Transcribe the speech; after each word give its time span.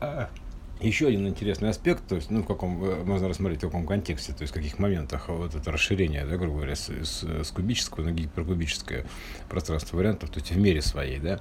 А, 0.00 0.30
еще 0.80 1.08
один 1.08 1.26
интересный 1.26 1.70
аспект, 1.70 2.06
то 2.06 2.14
есть, 2.14 2.30
ну, 2.30 2.42
в 2.42 2.46
каком 2.46 2.84
э, 2.84 3.02
можно 3.02 3.28
рассмотреть 3.28 3.58
в 3.58 3.62
каком 3.62 3.84
контексте, 3.84 4.32
то 4.32 4.42
есть 4.42 4.52
в 4.52 4.54
каких 4.54 4.78
моментах 4.78 5.28
вот 5.28 5.56
это 5.56 5.72
расширение, 5.72 6.24
да, 6.24 6.36
грубо 6.36 6.58
говоря, 6.58 6.76
с, 6.76 6.88
с, 6.88 7.24
с 7.24 7.50
кубического 7.50 8.04
на 8.04 8.12
гиперкубическое 8.12 9.04
пространство 9.48 9.96
вариантов, 9.96 10.30
то 10.30 10.38
есть 10.38 10.52
в 10.52 10.56
мере 10.56 10.80
своей, 10.80 11.18
да. 11.18 11.40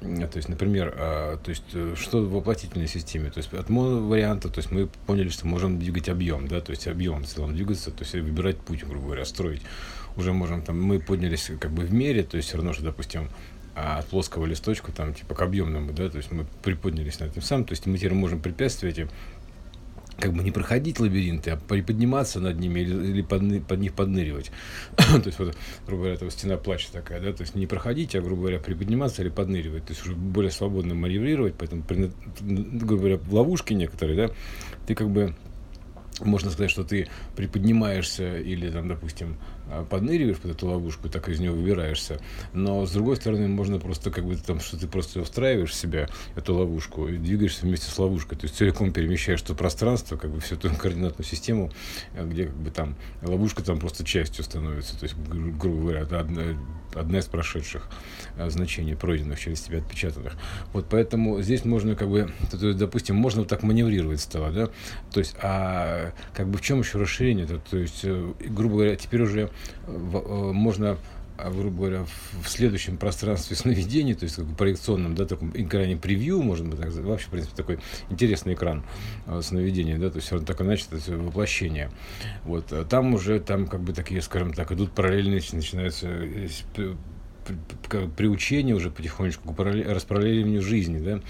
То 0.00 0.36
есть, 0.36 0.48
например, 0.48 0.94
а, 0.96 1.36
то 1.36 1.50
есть, 1.50 1.64
э, 1.74 1.94
что 1.94 2.22
в 2.22 2.32
воплотительной 2.32 2.88
системе, 2.88 3.30
то 3.30 3.38
есть 3.38 3.52
от 3.52 3.68
варианта, 3.68 4.48
то 4.48 4.58
есть 4.58 4.70
мы 4.70 4.86
поняли, 5.06 5.28
что 5.28 5.46
можем 5.46 5.78
двигать 5.78 6.08
объем, 6.08 6.48
да, 6.48 6.62
то 6.62 6.70
есть 6.70 6.88
объем 6.88 7.24
в 7.24 7.26
целом 7.26 7.54
двигаться, 7.54 7.90
то 7.90 8.02
есть 8.02 8.14
выбирать 8.14 8.56
путь, 8.58 8.82
грубо 8.84 9.06
говоря, 9.06 9.26
строить. 9.26 9.60
Уже 10.16 10.32
можем 10.32 10.62
там, 10.62 10.80
мы 10.80 11.00
поднялись 11.00 11.50
как 11.60 11.70
бы 11.72 11.82
в 11.82 11.92
мере, 11.92 12.22
то 12.22 12.38
есть 12.38 12.48
все 12.48 12.56
равно, 12.56 12.72
что, 12.72 12.84
допустим, 12.84 13.28
а 13.74 13.98
от 13.98 14.06
плоского 14.06 14.46
листочка, 14.46 14.92
там, 14.92 15.14
типа, 15.14 15.34
к 15.34 15.42
объемному, 15.42 15.92
да, 15.92 16.08
то 16.08 16.16
есть 16.16 16.30
мы 16.30 16.46
приподнялись 16.62 17.18
на 17.20 17.24
этом 17.24 17.42
самом, 17.42 17.64
то 17.64 17.72
есть 17.72 17.86
мы 17.86 17.98
теперь 17.98 18.14
можем 18.14 18.40
препятствовать 18.40 18.98
им 18.98 19.08
как 20.18 20.32
бы 20.32 20.44
не 20.44 20.52
проходить 20.52 21.00
лабиринты, 21.00 21.50
а 21.50 21.56
приподниматься 21.56 22.40
над 22.40 22.58
ними 22.58 22.80
или, 22.80 23.10
или 23.10 23.22
под, 23.22 23.66
под 23.66 23.80
них 23.80 23.94
подныривать. 23.94 24.52
то 24.96 25.22
есть, 25.24 25.38
вот, 25.38 25.56
грубо 25.86 26.02
говоря, 26.02 26.14
это 26.14 26.30
стена 26.30 26.56
плача 26.56 26.88
такая, 26.92 27.20
да, 27.20 27.32
то 27.32 27.42
есть 27.42 27.54
не 27.54 27.66
проходить, 27.66 28.14
а, 28.14 28.20
грубо 28.20 28.42
говоря, 28.42 28.60
приподниматься 28.60 29.22
или 29.22 29.28
подныривать, 29.28 29.86
то 29.86 29.92
есть 29.92 30.06
уже 30.06 30.14
более 30.14 30.52
свободно 30.52 30.94
маневрировать, 30.94 31.54
поэтому, 31.58 31.82
при, 31.82 32.12
грубо 32.40 32.96
говоря, 32.96 33.16
в 33.16 33.34
ловушке 33.34 33.74
некоторые, 33.74 34.28
да, 34.28 34.34
ты 34.86 34.94
как 34.94 35.10
бы 35.10 35.34
можно 36.20 36.50
сказать, 36.50 36.70
что 36.70 36.84
ты 36.84 37.08
приподнимаешься 37.34 38.38
или, 38.38 38.70
там, 38.70 38.88
допустим, 38.88 39.36
подныриваешь 39.90 40.38
под 40.38 40.52
эту 40.52 40.68
ловушку, 40.68 41.08
так 41.08 41.28
из 41.28 41.40
нее 41.40 41.50
выбираешься. 41.50 42.20
Но, 42.52 42.86
с 42.86 42.92
другой 42.92 43.16
стороны, 43.16 43.48
можно 43.48 43.78
просто 43.78 44.10
как 44.10 44.24
бы 44.24 44.36
там, 44.36 44.60
что 44.60 44.78
ты 44.78 44.86
просто 44.86 45.20
устраиваешь 45.20 45.70
в 45.70 45.74
себя, 45.74 46.08
эту 46.36 46.54
ловушку, 46.54 47.08
и 47.08 47.16
двигаешься 47.16 47.66
вместе 47.66 47.90
с 47.90 47.98
ловушкой. 47.98 48.38
То 48.38 48.44
есть 48.44 48.56
целиком 48.56 48.92
перемещаешь 48.92 49.42
то 49.42 49.54
пространство, 49.54 50.16
как 50.16 50.30
бы 50.30 50.40
всю 50.40 50.56
эту 50.56 50.70
координатную 50.74 51.26
систему, 51.26 51.70
а, 52.14 52.24
где 52.24 52.46
как 52.46 52.56
бы 52.56 52.70
там 52.70 52.96
ловушка 53.22 53.62
там 53.62 53.78
просто 53.78 54.04
частью 54.04 54.44
становится. 54.44 54.98
То 54.98 55.04
есть, 55.04 55.16
грубо 55.16 55.80
говоря, 55.80 56.02
одна, 56.02 56.58
одна 56.94 57.18
из 57.18 57.26
прошедших 57.26 57.88
а, 58.36 58.50
значений, 58.50 58.96
пройденных 58.96 59.40
через 59.40 59.60
тебя 59.60 59.78
отпечатанных. 59.78 60.34
Вот 60.72 60.86
поэтому 60.90 61.40
здесь 61.42 61.64
можно 61.64 61.94
как 61.94 62.08
бы, 62.08 62.30
то 62.50 62.66
есть, 62.66 62.78
допустим, 62.78 63.16
можно 63.16 63.42
вот 63.42 63.48
так 63.48 63.62
маневрировать 63.62 64.20
стало, 64.20 64.50
да, 64.50 64.68
то 65.12 65.20
есть, 65.20 65.36
а 65.42 66.12
как 66.34 66.48
бы 66.48 66.58
в 66.58 66.60
чем 66.60 66.80
еще 66.80 66.98
расширение 66.98 67.46
-то? 67.46 67.60
то 67.70 67.78
есть, 67.78 68.00
э, 68.04 68.32
грубо 68.48 68.76
говоря, 68.76 68.96
теперь 68.96 69.22
уже 69.22 69.50
можно 69.86 70.98
а, 71.36 71.50
грубо 71.50 71.76
говоря, 71.78 72.06
в 72.42 72.48
следующем 72.48 72.96
пространстве 72.96 73.56
сновидений, 73.56 74.14
то 74.14 74.24
есть 74.24 74.36
как 74.36 74.44
бы 74.44 74.54
проекционном, 74.54 75.14
да, 75.14 75.26
таком 75.26 75.50
экране 75.54 75.96
превью, 75.96 76.40
можно 76.42 76.68
бы 76.68 76.76
так 76.76 76.90
сказать, 76.90 77.04
вообще, 77.04 77.26
в 77.26 77.30
принципе, 77.30 77.56
такой 77.56 77.78
интересный 78.08 78.54
экран 78.54 78.84
э, 79.26 79.40
сновидения, 79.42 79.98
да, 79.98 80.10
то 80.10 80.16
есть 80.16 80.32
он 80.32 80.44
так 80.44 80.60
иначе, 80.60 80.84
это 80.92 81.16
воплощение. 81.16 81.90
Вот, 82.44 82.72
а 82.72 82.84
там 82.84 83.14
уже, 83.14 83.40
там 83.40 83.66
как 83.66 83.80
бы 83.80 83.92
такие, 83.92 84.22
скажем 84.22 84.52
так, 84.52 84.70
идут 84.70 84.92
параллельные, 84.92 85.42
начинаются 85.52 86.06
э, 86.08 86.94
приучение 88.16 88.74
уже 88.74 88.90
потихонечку 88.90 89.52
к 89.52 89.58
распараллеливанию 89.58 90.62
жизни, 90.62 90.98
да, 90.98 91.20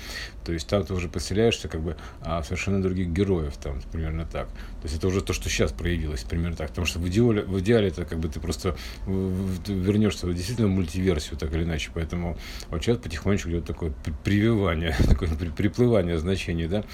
то 0.45 0.53
есть 0.53 0.67
там 0.69 0.85
ты 0.85 0.95
уже 0.95 1.09
поселяешься 1.09 1.69
как 1.69 1.81
бы 1.81 1.97
а 2.21 2.43
совершенно 2.43 2.83
других 2.83 3.09
героев, 3.09 3.57
там, 3.57 3.81
примерно 3.93 4.27
так. 4.27 4.49
То 4.49 4.85
есть 4.85 4.97
это 4.97 5.09
уже 5.09 5.23
то, 5.23 5.33
что 5.33 5.49
сейчас 5.49 5.73
проявилось, 5.73 6.23
примерно 6.25 6.57
так, 6.57 6.69
потому 6.69 6.87
что 6.87 6.99
в 6.99 7.09
идеале, 7.09 7.43
в 7.43 7.61
идеале 7.61 7.89
это 7.89 8.05
как 8.05 8.19
бы 8.19 8.29
ты 8.29 8.41
просто 8.41 8.77
вернешься 9.07 10.27
в 10.27 10.35
действительно 10.35 10.69
мультиверсию, 10.69 11.39
так 11.39 11.53
или 11.55 11.65
иначе, 11.65 11.91
поэтому 11.95 12.37
вот 12.71 12.83
сейчас 12.83 12.99
потихонечку 12.99 13.49
идет 13.51 13.65
такое 13.65 13.93
прививание, 14.25 14.95
такое 15.09 15.31
приплывание 15.31 16.19
значений, 16.19 16.67
да, 16.67 16.85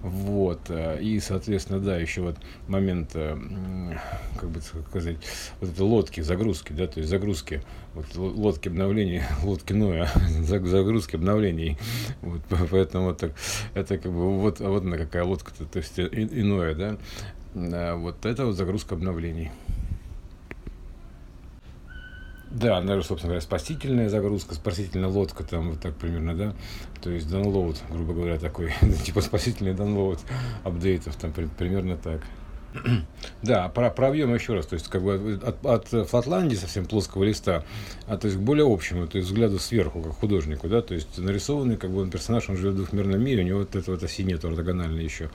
вот, 0.00 0.60
э, 0.68 1.00
и, 1.00 1.18
соответственно, 1.20 1.80
да, 1.80 1.96
еще 1.96 2.22
вот 2.22 2.36
момент, 2.68 3.10
э, 3.14 3.36
как 4.38 4.50
бы 4.50 4.60
сказать, 4.60 5.16
вот 5.60 5.70
это 5.70 5.84
лодки, 5.84 6.20
загрузки, 6.20 6.72
да, 6.72 6.86
то 6.86 7.00
есть 7.00 7.10
загрузки, 7.10 7.62
вот 7.94 8.14
лодки 8.14 8.59
загрузки 8.60 8.68
обновлений, 8.68 9.22
лодки 9.42 9.72
Ноя, 9.72 10.08
загрузки 10.42 11.16
обновлений. 11.16 11.78
Вот, 12.22 12.40
поэтому 12.70 13.06
вот 13.06 13.18
так, 13.18 13.32
это 13.74 13.98
как 13.98 14.12
бы 14.12 14.38
вот, 14.38 14.60
вот 14.60 14.84
она 14.84 14.96
какая 14.96 15.24
лодка-то, 15.24 15.64
то 15.64 15.78
есть 15.78 15.98
иное, 15.98 16.74
да. 16.74 17.96
Вот 17.96 18.24
это 18.26 18.46
вот 18.46 18.56
загрузка 18.56 18.94
обновлений. 18.94 19.50
Да, 22.50 22.80
наверное, 22.80 23.02
собственно 23.02 23.30
говоря, 23.30 23.40
спасительная 23.40 24.08
загрузка, 24.08 24.54
спасительная 24.54 25.08
лодка, 25.08 25.44
там 25.44 25.70
вот 25.70 25.80
так 25.80 25.94
примерно, 25.94 26.34
да. 26.34 26.54
То 27.00 27.10
есть 27.10 27.28
download, 27.28 27.76
грубо 27.90 28.12
говоря, 28.12 28.38
такой, 28.38 28.72
типа 29.04 29.20
спасительный 29.20 29.72
download 29.72 30.18
апдейтов, 30.64 31.16
там 31.16 31.32
примерно 31.32 31.96
так. 31.96 32.22
Да, 33.42 33.68
про, 33.68 33.90
про 33.90 34.08
объем 34.08 34.34
еще 34.34 34.54
раз, 34.54 34.66
то 34.66 34.74
есть 34.74 34.88
как 34.88 35.02
бы 35.02 35.40
от, 35.42 35.64
от 35.64 36.08
Флатландии 36.08 36.56
совсем 36.56 36.84
плоского 36.84 37.24
листа, 37.24 37.64
а 38.06 38.16
то 38.18 38.26
есть 38.26 38.38
к 38.38 38.40
более 38.40 38.70
общему, 38.70 39.06
то 39.06 39.16
есть 39.16 39.28
взгляду 39.28 39.58
сверху, 39.58 40.02
как 40.02 40.12
художнику, 40.12 40.68
да, 40.68 40.82
то 40.82 40.94
есть 40.94 41.18
нарисованный 41.18 41.76
как 41.76 41.90
бы 41.90 42.02
он 42.02 42.10
персонаж, 42.10 42.48
он 42.48 42.56
живет 42.56 42.74
в 42.74 42.76
двухмерном 42.76 43.22
мире, 43.22 43.42
у 43.42 43.46
него 43.46 43.58
вот 43.60 43.74
этого 43.74 43.94
вот 43.94 44.04
оси 44.04 44.24
нет 44.24 44.44
ортогональной 44.44 45.02
еще. 45.02 45.30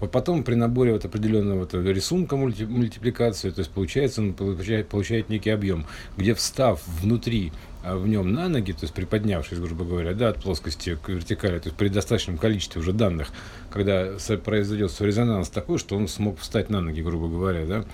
Вот 0.00 0.10
потом 0.10 0.42
при 0.44 0.54
наборе 0.54 0.92
вот 0.92 1.04
определенного 1.04 1.60
вот 1.60 1.74
рисунка 1.74 2.36
мульти, 2.36 2.64
мультипликации, 2.64 3.50
то 3.50 3.60
есть 3.60 3.70
получается, 3.70 4.22
он 4.22 4.32
получает, 4.32 4.88
получает 4.88 5.28
некий 5.28 5.50
объем, 5.50 5.86
где 6.16 6.34
встав 6.34 6.82
внутри 6.86 7.52
в 7.84 8.06
нем 8.06 8.32
на 8.32 8.48
ноги, 8.48 8.72
то 8.72 8.82
есть 8.82 8.94
приподнявшись, 8.94 9.58
грубо 9.58 9.84
говоря, 9.84 10.14
да, 10.14 10.28
от 10.28 10.42
плоскости 10.42 10.96
к 10.96 11.08
вертикали, 11.08 11.58
то 11.58 11.68
есть 11.68 11.76
при 11.76 11.88
достаточном 11.88 12.38
количестве 12.38 12.80
уже 12.80 12.92
данных, 12.92 13.28
когда 13.70 14.16
произойдет 14.44 14.92
резонанс 15.00 15.48
такой, 15.48 15.78
что 15.78 15.96
он 15.96 16.08
смог 16.08 16.38
встать 16.38 16.70
на 16.70 16.80
ноги, 16.80 17.00
грубо 17.00 17.28
говоря, 17.28 17.66
да, 17.66 17.84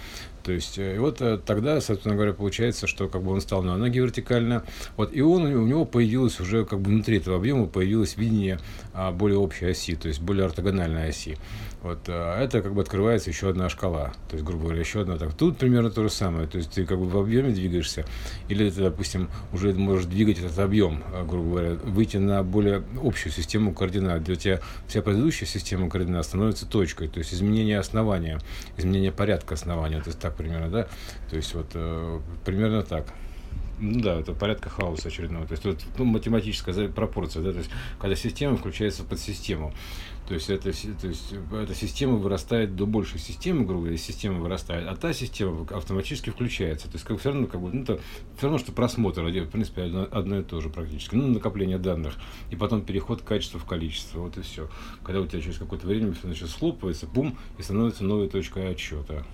то 0.48 0.52
есть, 0.52 0.78
э, 0.78 0.96
и 0.96 0.98
вот 0.98 1.20
э, 1.20 1.38
тогда, 1.44 1.78
собственно 1.80 2.14
говоря, 2.14 2.32
получается, 2.32 2.86
что 2.86 3.06
как 3.08 3.22
бы 3.22 3.32
он 3.32 3.42
стал 3.42 3.62
на 3.62 3.76
ноги 3.76 3.98
вертикально, 3.98 4.64
вот, 4.96 5.14
и 5.14 5.20
он, 5.20 5.44
у 5.44 5.66
него 5.66 5.84
появилось 5.84 6.40
уже 6.40 6.64
как 6.64 6.80
бы 6.80 6.90
внутри 6.90 7.18
этого 7.18 7.36
объема 7.36 7.66
появилось 7.66 8.16
видение 8.16 8.58
а, 8.94 9.12
более 9.12 9.38
общей 9.38 9.66
оси, 9.66 9.94
то 9.94 10.08
есть 10.08 10.22
более 10.22 10.46
ортогональной 10.46 11.08
оси. 11.08 11.36
Вот, 11.82 12.00
а 12.08 12.42
это 12.42 12.60
как 12.60 12.74
бы 12.74 12.82
открывается 12.82 13.30
еще 13.30 13.50
одна 13.50 13.68
шкала, 13.68 14.12
то 14.28 14.34
есть, 14.34 14.44
грубо 14.44 14.64
говоря, 14.64 14.80
еще 14.80 15.02
одна. 15.02 15.16
Так, 15.16 15.34
тут 15.34 15.58
примерно 15.58 15.90
то 15.90 16.02
же 16.02 16.10
самое, 16.10 16.48
то 16.48 16.58
есть 16.58 16.72
ты 16.72 16.84
как 16.84 16.98
бы 16.98 17.08
в 17.08 17.16
объеме 17.16 17.50
двигаешься, 17.50 18.04
или 18.48 18.68
ты, 18.68 18.82
допустим, 18.82 19.28
уже 19.52 19.72
можешь 19.74 20.06
двигать 20.06 20.40
этот 20.40 20.58
объем, 20.58 21.04
а, 21.14 21.24
грубо 21.24 21.50
говоря, 21.50 21.74
выйти 21.74 22.16
на 22.16 22.42
более 22.42 22.82
общую 23.00 23.32
систему 23.32 23.72
координат. 23.72 24.24
Для 24.24 24.34
тебя 24.34 24.60
вся 24.88 25.02
предыдущая 25.02 25.46
система 25.46 25.88
координат 25.88 26.24
становится 26.24 26.66
точкой, 26.66 27.06
то 27.06 27.18
есть 27.18 27.32
изменение 27.32 27.78
основания, 27.78 28.40
изменение 28.76 29.12
порядка 29.12 29.54
основания, 29.54 30.00
то 30.00 30.08
есть 30.08 30.18
так 30.18 30.34
примерно, 30.34 30.70
да, 30.70 30.88
то 31.30 31.36
есть 31.36 31.54
вот 31.54 31.70
э, 31.74 32.20
примерно 32.44 32.82
так. 32.82 33.06
Ну 33.80 34.00
да, 34.00 34.18
это 34.18 34.32
порядка 34.32 34.68
хаоса 34.68 35.08
очередного. 35.08 35.46
То 35.46 35.52
есть 35.52 35.64
вот 35.64 35.78
ну, 35.96 36.04
математическая 36.04 36.88
пропорция, 36.88 37.42
да, 37.42 37.52
то 37.52 37.58
есть 37.58 37.70
когда 38.00 38.16
система 38.16 38.56
включается 38.56 39.04
под 39.04 39.20
систему. 39.20 39.72
То 40.28 40.34
есть, 40.34 40.50
это, 40.50 40.64
то 40.64 41.08
есть 41.08 41.32
эта 41.52 41.74
система 41.74 42.16
вырастает 42.16 42.76
до 42.76 42.84
большей 42.84 43.18
системы, 43.18 43.64
грубо 43.64 43.84
говоря, 43.84 43.96
система 43.96 44.40
вырастает, 44.40 44.86
а 44.86 44.94
та 44.94 45.14
система 45.14 45.66
автоматически 45.70 46.28
включается. 46.28 46.86
То 46.86 46.96
есть 46.96 47.06
как, 47.06 47.18
все 47.18 47.30
равно, 47.30 47.46
как 47.46 47.62
бы, 47.62 47.72
ну, 47.72 47.82
это 47.82 47.98
все 48.36 48.42
равно, 48.42 48.58
что 48.58 48.72
просмотр, 48.72 49.22
в 49.22 49.46
принципе, 49.46 49.84
одно, 49.84 50.06
одно 50.10 50.40
и 50.40 50.42
то 50.42 50.60
же 50.60 50.68
практически. 50.68 51.14
Ну, 51.14 51.28
накопление 51.28 51.78
данных, 51.78 52.14
и 52.50 52.56
потом 52.56 52.82
переход 52.82 53.22
качества 53.22 53.58
в 53.58 53.64
количество, 53.64 54.20
вот 54.20 54.36
и 54.36 54.42
все. 54.42 54.68
Когда 55.02 55.22
у 55.22 55.26
тебя 55.26 55.40
через 55.40 55.56
какое-то 55.56 55.86
время 55.86 56.12
все 56.12 56.26
значит, 56.26 56.50
схлопывается, 56.50 57.06
бум, 57.06 57.38
и 57.58 57.62
становится 57.62 58.04
новой 58.04 58.28
точкой 58.28 58.70
отчета. 58.70 59.24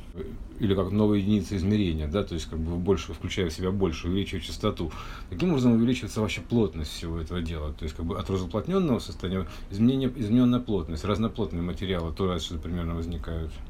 Или 0.61 0.77
как 0.77 0.93
новая 0.93 1.19
единица 1.19 1.57
измерения, 1.57 2.07
да, 2.07 2.23
то 2.23 2.35
есть 2.35 2.47
как 2.47 2.61
бы 2.61 2.77
больше, 2.77 3.13
включая 3.13 3.51
в 3.51 3.53
себя 3.53 3.73
больше, 3.73 4.07
увеличивая 4.07 4.41
частоту. 4.41 4.93
Таким 5.29 5.49
образом 5.49 5.73
увеличивается 5.73 6.21
вообще 6.21 6.41
плотность 6.41 6.93
всего 6.93 7.19
этого 7.19 7.43
дела. 7.43 7.73
То 7.73 7.83
есть 7.83 7.97
как 7.97 8.07
бы 8.07 8.17
от 8.17 8.31
разуплотненного 8.31 9.01
состояния 9.01 9.49
изменение, 9.73 10.13
измененная 10.15 10.61
плотность 10.61 10.84
плотность, 10.85 11.05
разноплотные 11.05 11.63
материалы 11.63 12.13
тоже 12.13 12.35
отсюда 12.35 12.61
примерно 12.61 12.95
возникают. 12.95 13.65